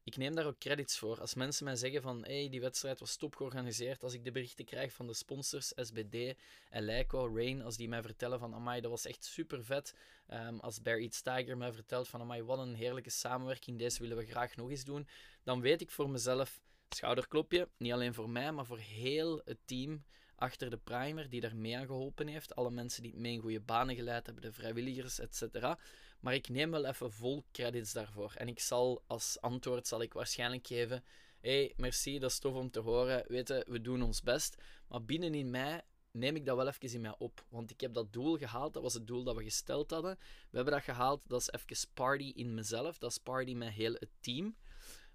Ik 0.03 0.17
neem 0.17 0.35
daar 0.35 0.45
ook 0.45 0.59
credits 0.59 0.97
voor. 0.97 1.19
Als 1.19 1.33
mensen 1.33 1.65
mij 1.65 1.75
zeggen 1.75 2.01
van 2.01 2.23
hey, 2.23 2.49
die 2.49 2.61
wedstrijd 2.61 2.99
was 2.99 3.15
top 3.15 3.35
georganiseerd, 3.35 4.03
als 4.03 4.13
ik 4.13 4.23
de 4.23 4.31
berichten 4.31 4.65
krijg 4.65 4.93
van 4.93 5.07
de 5.07 5.13
sponsors, 5.13 5.71
SBD 5.75 6.37
en 6.69 6.83
Leico, 6.83 7.35
Rain, 7.35 7.61
als 7.61 7.77
die 7.77 7.89
mij 7.89 8.01
vertellen 8.01 8.39
van 8.39 8.53
amai, 8.53 8.81
dat 8.81 8.91
was 8.91 9.05
echt 9.05 9.25
super 9.25 9.63
vet. 9.63 9.95
Ehm, 10.27 10.57
als 10.57 10.79
Eats 10.83 11.21
Tiger 11.21 11.57
mij 11.57 11.73
vertelt 11.73 12.07
van 12.07 12.21
amai, 12.21 12.43
wat 12.43 12.59
een 12.59 12.75
heerlijke 12.75 13.09
samenwerking, 13.09 13.79
deze 13.79 14.01
willen 14.01 14.17
we 14.17 14.25
graag 14.25 14.55
nog 14.55 14.69
eens 14.69 14.83
doen, 14.83 15.07
dan 15.43 15.61
weet 15.61 15.81
ik 15.81 15.91
voor 15.91 16.09
mezelf, 16.09 16.59
schouderklopje, 16.89 17.69
niet 17.77 17.93
alleen 17.93 18.13
voor 18.13 18.29
mij, 18.29 18.51
maar 18.51 18.65
voor 18.65 18.79
heel 18.79 19.41
het 19.45 19.59
team 19.65 20.03
achter 20.39 20.69
de 20.69 20.77
primer 20.77 21.29
die 21.29 21.41
daar 21.41 21.55
mee 21.55 21.77
aan 21.77 21.85
geholpen 21.85 22.27
heeft. 22.27 22.55
Alle 22.55 22.71
mensen 22.71 23.03
die 23.03 23.17
mee 23.17 23.33
in 23.33 23.39
goede 23.39 23.59
banen 23.59 23.95
geleid 23.95 24.25
hebben, 24.25 24.43
de 24.43 24.51
vrijwilligers, 24.51 25.19
etc. 25.19 25.75
Maar 26.19 26.33
ik 26.33 26.49
neem 26.49 26.71
wel 26.71 26.85
even 26.85 27.11
vol 27.11 27.45
credits 27.51 27.93
daarvoor. 27.93 28.33
En 28.37 28.47
ik 28.47 28.59
zal 28.59 29.03
als 29.07 29.41
antwoord 29.41 29.87
zal 29.87 30.01
ik 30.01 30.13
waarschijnlijk 30.13 30.67
geven: 30.67 31.03
hey, 31.41 31.73
merci, 31.77 32.19
dat 32.19 32.31
is 32.31 32.39
tof 32.39 32.53
om 32.53 32.71
te 32.71 32.79
horen. 32.79 33.23
Weten, 33.27 33.63
we 33.71 33.81
doen 33.81 34.01
ons 34.01 34.21
best. 34.21 34.55
Maar 34.87 35.03
binnenin 35.03 35.49
mij 35.49 35.81
neem 36.11 36.35
ik 36.35 36.45
dat 36.45 36.55
wel 36.55 36.67
even 36.67 36.93
in 36.93 37.01
mij 37.01 37.15
op. 37.17 37.45
Want 37.49 37.71
ik 37.71 37.81
heb 37.81 37.93
dat 37.93 38.13
doel 38.13 38.37
gehaald. 38.37 38.73
Dat 38.73 38.83
was 38.83 38.93
het 38.93 39.07
doel 39.07 39.23
dat 39.23 39.35
we 39.35 39.43
gesteld 39.43 39.91
hadden. 39.91 40.17
We 40.49 40.55
hebben 40.55 40.73
dat 40.73 40.83
gehaald. 40.83 41.21
Dat 41.27 41.41
is 41.41 41.51
even 41.51 41.93
party 41.93 42.31
in 42.35 42.53
mezelf. 42.53 42.97
Dat 42.97 43.11
is 43.11 43.17
party 43.17 43.53
met 43.53 43.69
heel 43.69 43.93
het 43.93 44.11
team. 44.19 44.55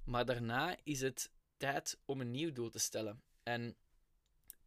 Maar 0.05 0.25
daarna 0.25 0.77
is 0.83 1.01
het 1.01 1.31
tijd 1.57 1.99
om 2.05 2.21
een 2.21 2.31
nieuw 2.31 2.53
doel 2.53 2.71
te 2.71 2.79
stellen. 2.79 3.23
En 3.43 3.77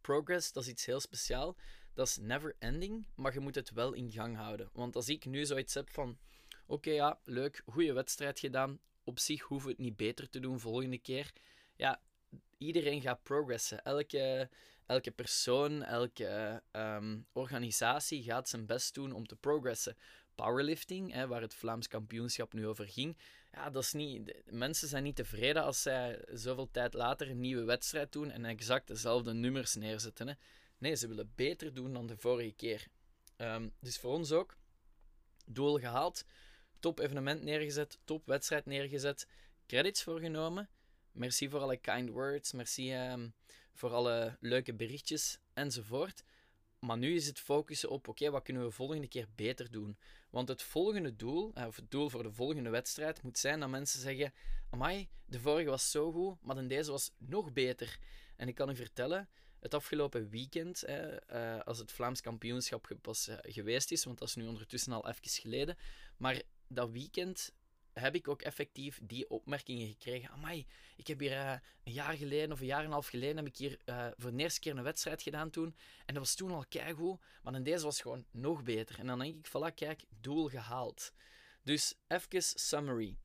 progress, 0.00 0.52
dat 0.52 0.62
is 0.62 0.68
iets 0.68 0.84
heel 0.84 1.00
speciaal. 1.00 1.56
dat 1.94 2.06
is 2.06 2.16
never 2.16 2.56
ending, 2.58 3.06
maar 3.14 3.32
je 3.32 3.40
moet 3.40 3.54
het 3.54 3.70
wel 3.70 3.92
in 3.92 4.10
gang 4.10 4.36
houden. 4.36 4.70
Want 4.72 4.96
als 4.96 5.08
ik 5.08 5.24
nu 5.24 5.44
zoiets 5.44 5.74
heb 5.74 5.90
van, 5.90 6.18
oké 6.66 6.90
ja, 6.90 7.18
leuk, 7.24 7.62
goede 7.66 7.92
wedstrijd 7.92 8.38
gedaan, 8.38 8.78
op 9.04 9.18
zich 9.18 9.42
hoeven 9.42 9.68
we 9.68 9.74
het 9.74 9.84
niet 9.84 9.96
beter 9.96 10.30
te 10.30 10.40
doen 10.40 10.60
volgende 10.60 10.98
keer. 10.98 11.32
Ja, 11.76 12.00
iedereen 12.58 13.00
gaat 13.00 13.22
progressen. 13.22 13.84
Elke, 13.84 14.48
elke 14.86 15.10
persoon, 15.10 15.82
elke 15.82 16.62
um, 16.72 17.26
organisatie 17.32 18.22
gaat 18.22 18.48
zijn 18.48 18.66
best 18.66 18.94
doen 18.94 19.12
om 19.12 19.26
te 19.26 19.36
progressen. 19.36 19.96
Powerlifting, 20.34 21.12
hè, 21.12 21.26
waar 21.26 21.40
het 21.40 21.54
Vlaams 21.54 21.88
kampioenschap 21.88 22.52
nu 22.52 22.66
over 22.66 22.88
ging, 22.88 23.16
ja, 23.52 23.70
dat 23.70 23.82
is 23.82 23.92
niet, 23.92 24.42
mensen 24.44 24.88
zijn 24.88 25.02
niet 25.02 25.16
tevreden 25.16 25.62
als 25.62 25.82
zij 25.82 26.24
zoveel 26.32 26.70
tijd 26.70 26.94
later 26.94 27.30
een 27.30 27.40
nieuwe 27.40 27.64
wedstrijd 27.64 28.12
doen 28.12 28.30
en 28.30 28.44
exact 28.44 28.86
dezelfde 28.86 29.32
nummers 29.32 29.74
neerzetten. 29.74 30.28
Hè. 30.28 30.34
Nee, 30.78 30.94
ze 30.94 31.08
willen 31.08 31.32
beter 31.34 31.74
doen 31.74 31.92
dan 31.92 32.06
de 32.06 32.16
vorige 32.16 32.52
keer. 32.52 32.86
Um, 33.36 33.72
dus 33.80 33.98
voor 33.98 34.12
ons 34.12 34.32
ook, 34.32 34.56
doel 35.46 35.78
gehaald, 35.78 36.24
top 36.80 36.98
evenement 36.98 37.42
neergezet, 37.42 37.98
top 38.04 38.26
wedstrijd 38.26 38.66
neergezet, 38.66 39.26
credits 39.66 40.02
voorgenomen. 40.02 40.68
Merci 41.12 41.48
voor 41.48 41.60
alle 41.60 41.76
kind 41.76 42.10
words, 42.10 42.52
merci 42.52 43.10
um, 43.10 43.34
voor 43.72 43.90
alle 43.90 44.36
leuke 44.40 44.74
berichtjes 44.74 45.38
enzovoort. 45.54 46.22
Maar 46.78 46.98
nu 46.98 47.14
is 47.14 47.26
het 47.26 47.38
focussen 47.38 47.90
op, 47.90 48.08
oké, 48.08 48.30
wat 48.30 48.42
kunnen 48.42 48.64
we 48.64 48.70
volgende 48.70 49.08
keer 49.08 49.26
beter 49.34 49.70
doen? 49.70 49.98
Want 50.30 50.48
het 50.48 50.62
volgende 50.62 51.16
doel, 51.16 51.50
eh, 51.54 51.66
of 51.66 51.76
het 51.76 51.90
doel 51.90 52.08
voor 52.08 52.22
de 52.22 52.32
volgende 52.32 52.70
wedstrijd, 52.70 53.22
moet 53.22 53.38
zijn 53.38 53.60
dat 53.60 53.68
mensen 53.68 54.00
zeggen: 54.00 54.32
Amai, 54.70 55.08
de 55.24 55.40
vorige 55.40 55.70
was 55.70 55.90
zo 55.90 56.12
goed, 56.12 56.36
maar 56.42 56.68
deze 56.68 56.90
was 56.90 57.10
nog 57.18 57.52
beter. 57.52 57.98
En 58.36 58.48
ik 58.48 58.54
kan 58.54 58.70
u 58.70 58.76
vertellen, 58.76 59.28
het 59.60 59.74
afgelopen 59.74 60.28
weekend, 60.28 60.82
eh, 60.82 61.60
als 61.64 61.78
het 61.78 61.92
Vlaams 61.92 62.20
kampioenschap 62.20 62.96
pas 63.00 63.28
eh, 63.28 63.36
geweest 63.42 63.90
is, 63.90 64.04
want 64.04 64.18
dat 64.18 64.28
is 64.28 64.34
nu 64.34 64.46
ondertussen 64.46 64.92
al 64.92 65.08
even 65.08 65.28
geleden, 65.30 65.76
maar 66.16 66.42
dat 66.68 66.90
weekend 66.90 67.52
heb 68.00 68.14
ik 68.14 68.28
ook 68.28 68.42
effectief 68.42 69.00
die 69.02 69.30
opmerkingen 69.30 69.88
gekregen. 69.88 70.30
Amai, 70.30 70.66
ik 70.96 71.06
heb 71.06 71.18
hier 71.18 71.32
uh, 71.32 71.52
een 71.84 71.92
jaar 71.92 72.16
geleden 72.16 72.52
of 72.52 72.60
een 72.60 72.66
jaar 72.66 72.78
en 72.78 72.84
een 72.84 72.92
half 72.92 73.08
geleden 73.08 73.36
heb 73.36 73.46
ik 73.46 73.56
hier 73.56 73.78
uh, 73.84 74.06
voor 74.16 74.36
de 74.36 74.42
eerste 74.42 74.60
keer 74.60 74.76
een 74.76 74.82
wedstrijd 74.82 75.22
gedaan 75.22 75.50
toen. 75.50 75.76
En 76.06 76.14
dat 76.14 76.22
was 76.22 76.34
toen 76.34 76.50
al 76.50 76.64
keigoed, 76.68 77.20
maar 77.42 77.54
in 77.54 77.62
deze 77.62 77.84
was 77.84 78.00
gewoon 78.00 78.24
nog 78.30 78.62
beter. 78.62 78.98
En 78.98 79.06
dan 79.06 79.18
denk 79.18 79.34
ik, 79.34 79.48
voilà, 79.48 79.74
kijk, 79.74 80.04
doel 80.20 80.48
gehaald. 80.48 81.12
Dus 81.62 81.94
even 82.06 82.42
summary. 82.42 83.16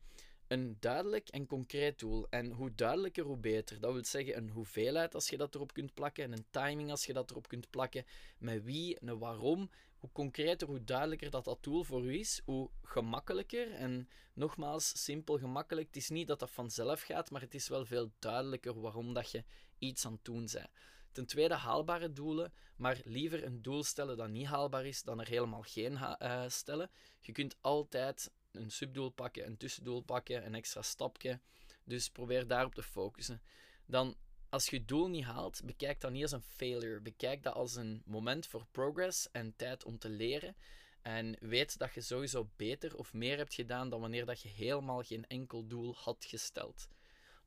Een 0.54 0.78
duidelijk 0.80 1.30
en 1.30 1.46
concreet 1.46 2.00
doel. 2.00 2.28
En 2.30 2.52
hoe 2.52 2.76
duidelijker, 2.76 3.24
hoe 3.24 3.38
beter. 3.38 3.80
Dat 3.80 3.94
wil 3.94 4.06
zeggen 4.06 4.38
een 4.38 4.50
hoeveelheid 4.50 5.16
als 5.16 5.30
je 5.30 5.38
dat 5.38 5.56
erop 5.56 5.74
kunt 5.74 5.94
plakken. 5.94 6.24
En 6.24 6.32
een 6.32 6.46
timing 6.50 6.90
als 6.90 7.06
je 7.06 7.14
dat 7.14 7.32
erop 7.32 7.48
kunt 7.48 7.70
plakken. 7.70 8.06
Met 8.38 8.64
wie, 8.64 8.98
een 9.00 9.18
waarom 9.18 9.70
hoe 10.00 10.12
concreter, 10.12 10.68
hoe 10.68 10.84
duidelijker 10.84 11.30
dat 11.30 11.46
dat 11.46 11.64
doel 11.64 11.84
voor 11.84 12.06
u 12.06 12.20
is, 12.20 12.42
hoe 12.46 12.70
gemakkelijker. 12.82 13.72
En 13.72 14.10
nogmaals, 14.34 15.04
simpel 15.04 15.38
gemakkelijk. 15.38 15.88
Het 15.88 15.96
is 15.96 16.10
niet 16.10 16.28
dat 16.28 16.40
dat 16.40 16.52
vanzelf 16.52 17.02
gaat, 17.02 17.32
maar 17.32 17.42
het 17.42 17.54
is 17.54 17.68
wel 17.68 17.86
veel 17.86 18.12
duidelijker 18.20 18.82
waarom 18.82 19.14
dat 19.14 19.32
je 19.32 19.44
iets 19.78 20.06
aan 20.06 20.14
het 20.14 20.26
doen 20.26 20.50
bent. 20.52 20.70
Ten 21.12 21.26
tweede, 21.26 21.54
haalbare 21.54 22.12
doelen, 22.12 22.54
maar 22.76 23.02
liever 23.04 23.44
een 23.44 23.62
doel 23.62 23.84
stellen 23.84 24.18
dat 24.18 24.30
niet 24.30 24.48
haalbaar 24.48 24.86
is 24.86 25.04
dan 25.04 25.20
er 25.20 25.28
helemaal 25.28 25.62
geen 25.62 25.94
uh, 25.94 26.44
stellen. 26.48 26.90
Je 27.20 27.32
kunt 27.32 27.56
altijd 27.62 28.32
een 28.56 28.72
subdoel 28.72 29.10
pakken, 29.10 29.46
een 29.46 29.58
tussendoel 29.58 30.02
pakken, 30.02 30.46
een 30.46 30.56
extra 30.56 30.82
stapje. 30.82 31.40
Dus 31.84 32.10
probeer 32.10 32.48
daarop 32.48 32.76
te 32.76 32.84
focussen. 32.84 33.42
Dan 33.86 34.16
als 34.50 34.70
je 34.70 34.76
je 34.76 34.86
doel 34.86 35.08
niet 35.08 35.24
haalt, 35.24 35.62
bekijk 35.66 36.02
dat 36.02 36.12
niet 36.12 36.22
als 36.22 36.32
een 36.32 36.42
failure. 36.42 37.00
Bekijk 37.00 37.44
dat 37.44 37.54
als 37.54 37.76
een 37.76 38.02
moment 38.06 38.48
voor 38.48 38.66
progress 38.72 39.32
en 39.32 39.56
tijd 39.56 39.84
om 39.84 39.98
te 39.98 40.10
leren. 40.10 40.56
En 41.02 41.38
weet 41.40 41.78
dat 41.78 41.94
je 41.94 42.02
sowieso 42.02 42.50
beter 42.56 42.98
of 42.98 43.14
meer 43.14 43.38
hebt 43.38 43.54
gedaan 43.54 43.90
dan 43.90 44.00
wanneer 44.00 44.26
dat 44.26 44.42
je 44.42 44.50
helemaal 44.50 45.02
geen 45.02 45.28
enkel 45.28 45.68
doel 45.68 45.96
had 45.96 46.26
gesteld. 46.26 46.88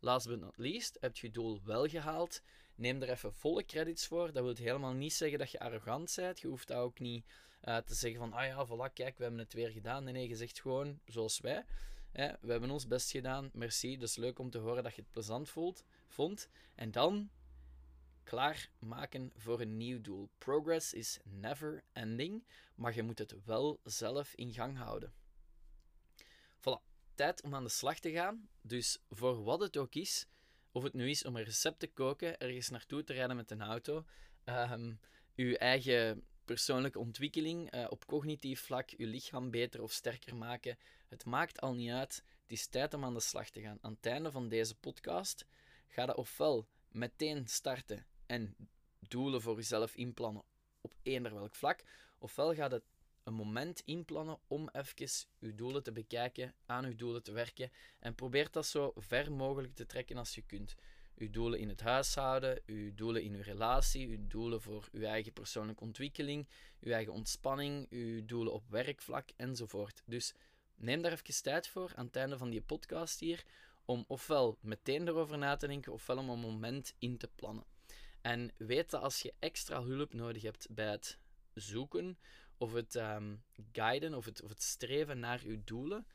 Last 0.00 0.26
but 0.26 0.40
not 0.40 0.56
least, 0.56 0.96
heb 1.00 1.16
je 1.16 1.26
je 1.26 1.32
doel 1.32 1.60
wel 1.64 1.86
gehaald. 1.86 2.42
Neem 2.74 3.02
er 3.02 3.10
even 3.10 3.32
volle 3.32 3.64
credits 3.64 4.06
voor. 4.06 4.32
Dat 4.32 4.44
wil 4.44 4.54
helemaal 4.54 4.92
niet 4.92 5.14
zeggen 5.14 5.38
dat 5.38 5.50
je 5.50 5.58
arrogant 5.58 6.12
bent. 6.16 6.40
Je 6.40 6.48
hoeft 6.48 6.68
dat 6.68 6.76
ook 6.76 6.98
niet 6.98 7.24
uh, 7.68 7.76
te 7.76 7.94
zeggen 7.94 8.20
van, 8.20 8.32
ah 8.32 8.46
ja, 8.46 8.66
voilà, 8.66 8.92
kijk, 8.92 9.16
we 9.16 9.22
hebben 9.22 9.40
het 9.40 9.52
weer 9.52 9.70
gedaan. 9.70 10.04
Nee, 10.04 10.12
nee, 10.12 10.28
je 10.28 10.36
zegt 10.36 10.60
gewoon, 10.60 11.00
zoals 11.04 11.40
wij, 11.40 11.64
we 12.12 12.50
hebben 12.50 12.70
ons 12.70 12.86
best 12.86 13.10
gedaan, 13.10 13.50
merci. 13.52 13.96
Dus 13.96 14.16
leuk 14.16 14.38
om 14.38 14.50
te 14.50 14.58
horen 14.58 14.82
dat 14.82 14.94
je 14.94 15.00
het 15.00 15.10
plezant 15.10 15.48
voelt, 15.48 15.84
vond. 16.06 16.48
En 16.74 16.90
dan 16.90 17.30
klaarmaken 18.24 19.32
voor 19.36 19.60
een 19.60 19.76
nieuw 19.76 20.00
doel. 20.00 20.30
Progress 20.38 20.92
is 20.92 21.18
never 21.24 21.84
ending, 21.92 22.44
maar 22.74 22.94
je 22.94 23.02
moet 23.02 23.18
het 23.18 23.44
wel 23.44 23.80
zelf 23.84 24.34
in 24.34 24.52
gang 24.52 24.76
houden. 24.76 25.12
Voilà, 26.58 26.82
tijd 27.14 27.42
om 27.42 27.54
aan 27.54 27.64
de 27.64 27.70
slag 27.70 27.98
te 27.98 28.10
gaan. 28.10 28.48
Dus 28.60 28.98
voor 29.10 29.42
wat 29.42 29.60
het 29.60 29.76
ook 29.76 29.94
is, 29.94 30.26
of 30.72 30.82
het 30.82 30.92
nu 30.92 31.10
is 31.10 31.24
om 31.24 31.36
een 31.36 31.44
recept 31.44 31.78
te 31.78 31.86
koken, 31.86 32.38
ergens 32.38 32.68
naartoe 32.68 33.04
te 33.04 33.12
rijden 33.12 33.36
met 33.36 33.50
een 33.50 33.62
auto, 33.62 34.04
um, 34.44 35.00
uw 35.36 35.54
eigen 35.54 36.24
persoonlijke 36.46 36.98
ontwikkeling 36.98 37.74
uh, 37.74 37.86
op 37.88 38.06
cognitief 38.06 38.60
vlak, 38.60 38.90
je 38.90 39.06
lichaam 39.06 39.50
beter 39.50 39.82
of 39.82 39.92
sterker 39.92 40.36
maken. 40.36 40.78
Het 41.08 41.24
maakt 41.24 41.60
al 41.60 41.74
niet 41.74 41.90
uit. 41.90 42.22
Het 42.42 42.52
is 42.52 42.66
tijd 42.66 42.94
om 42.94 43.04
aan 43.04 43.14
de 43.14 43.20
slag 43.20 43.50
te 43.50 43.60
gaan. 43.60 43.78
Aan 43.80 43.92
het 43.92 44.06
einde 44.06 44.30
van 44.30 44.48
deze 44.48 44.74
podcast 44.74 45.46
ga 45.86 46.02
je 46.02 46.16
ofwel 46.16 46.68
meteen 46.88 47.48
starten 47.48 48.06
en 48.26 48.56
doelen 48.98 49.42
voor 49.42 49.56
jezelf 49.56 49.94
inplannen 49.94 50.42
op 50.80 50.94
eender 51.02 51.34
welk 51.34 51.54
vlak, 51.54 51.82
ofwel 52.18 52.54
gaat 52.54 52.72
het 52.72 52.84
een 53.24 53.34
moment 53.34 53.82
inplannen 53.84 54.38
om 54.46 54.68
even 54.72 55.26
je 55.38 55.54
doelen 55.54 55.82
te 55.82 55.92
bekijken, 55.92 56.54
aan 56.66 56.88
je 56.88 56.94
doelen 56.94 57.22
te 57.22 57.32
werken 57.32 57.70
en 57.98 58.14
probeer 58.14 58.50
dat 58.50 58.66
zo 58.66 58.92
ver 58.96 59.32
mogelijk 59.32 59.74
te 59.74 59.86
trekken 59.86 60.16
als 60.16 60.34
je 60.34 60.42
kunt 60.42 60.74
uw 61.16 61.30
doelen 61.30 61.58
in 61.58 61.68
het 61.68 61.80
huishouden, 61.80 62.60
uw 62.66 62.94
doelen 62.94 63.22
in 63.22 63.34
uw 63.34 63.42
relatie, 63.42 64.08
uw 64.08 64.26
doelen 64.26 64.60
voor 64.60 64.88
uw 64.92 65.02
eigen 65.02 65.32
persoonlijke 65.32 65.82
ontwikkeling, 65.82 66.48
uw 66.80 66.92
eigen 66.92 67.12
ontspanning, 67.12 67.86
uw 67.90 68.24
doelen 68.24 68.52
op 68.52 68.68
werkvlak 68.68 69.28
enzovoort. 69.36 70.02
Dus 70.06 70.34
neem 70.74 71.02
daar 71.02 71.12
even 71.12 71.42
tijd 71.42 71.68
voor 71.68 71.92
aan 71.94 72.06
het 72.06 72.16
einde 72.16 72.38
van 72.38 72.50
die 72.50 72.62
podcast 72.62 73.20
hier, 73.20 73.44
om 73.84 74.04
ofwel 74.08 74.58
meteen 74.60 75.08
erover 75.08 75.38
na 75.38 75.56
te 75.56 75.66
denken, 75.66 75.92
ofwel 75.92 76.18
om 76.18 76.28
een 76.28 76.38
moment 76.38 76.94
in 76.98 77.18
te 77.18 77.28
plannen. 77.34 77.64
En 78.20 78.52
weet 78.56 78.90
dat 78.90 79.02
als 79.02 79.22
je 79.22 79.34
extra 79.38 79.82
hulp 79.82 80.14
nodig 80.14 80.42
hebt 80.42 80.66
bij 80.70 80.90
het 80.90 81.18
zoeken 81.54 82.18
of 82.58 82.72
het 82.72 82.94
um, 82.94 83.42
guiden 83.72 84.14
of 84.14 84.24
het, 84.24 84.42
of 84.42 84.48
het 84.48 84.62
streven 84.62 85.18
naar 85.18 85.42
uw 85.44 85.60
doelen, 85.64 86.06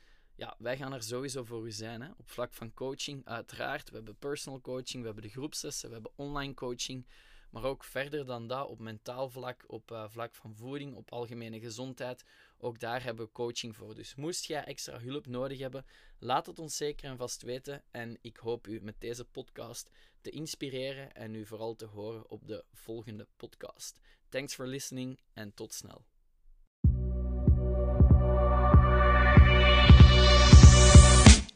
ja, 0.42 0.56
wij 0.58 0.78
gaan 0.78 0.94
er 0.94 1.04
sowieso 1.04 1.44
voor 1.44 1.66
u 1.66 1.72
zijn. 1.72 2.02
Hè. 2.02 2.10
Op 2.18 2.30
vlak 2.30 2.54
van 2.54 2.74
coaching, 2.74 3.26
uiteraard. 3.26 3.90
We 3.90 3.96
hebben 3.96 4.16
personal 4.16 4.62
coaching, 4.62 5.00
we 5.00 5.06
hebben 5.06 5.24
de 5.24 5.30
groepslessen, 5.30 5.88
we 5.88 5.94
hebben 5.94 6.12
online 6.16 6.54
coaching. 6.54 7.08
Maar 7.50 7.64
ook 7.64 7.84
verder 7.84 8.26
dan 8.26 8.48
dat, 8.48 8.68
op 8.68 8.80
mentaal 8.80 9.30
vlak, 9.30 9.64
op 9.68 9.92
uh, 9.92 10.06
vlak 10.10 10.36
van 10.36 10.56
voeding, 10.56 10.96
op 10.96 11.12
algemene 11.12 11.60
gezondheid. 11.60 12.24
Ook 12.58 12.80
daar 12.80 13.04
hebben 13.04 13.26
we 13.26 13.32
coaching 13.32 13.76
voor. 13.76 13.96
Dus 13.96 14.16
moest 14.16 14.46
jij 14.46 14.64
extra 14.64 15.00
hulp 15.00 15.28
nodig 15.28 15.60
hebben, 15.60 15.86
laat 16.20 16.46
het 16.46 16.60
ons 16.60 16.78
zeker 16.78 17.10
en 17.10 17.18
vast 17.18 17.42
weten. 17.42 17.84
En 17.92 18.18
ik 18.22 18.38
hoop 18.38 18.68
u 18.68 18.82
met 18.82 18.96
deze 19.00 19.26
podcast 19.26 19.90
te 20.22 20.30
inspireren 20.30 21.14
en 21.14 21.36
u 21.36 21.46
vooral 21.46 21.76
te 21.76 21.86
horen 21.86 22.30
op 22.30 22.48
de 22.48 22.64
volgende 22.74 23.28
podcast. 23.38 24.00
Thanks 24.30 24.56
for 24.56 24.68
listening 24.68 25.20
en 25.34 25.54
tot 25.54 25.74
snel. 25.74 26.11